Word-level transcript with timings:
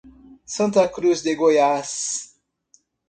Santa 0.53 0.87
Cruz 0.89 1.21
de 1.21 1.35
Goiás 1.35 2.33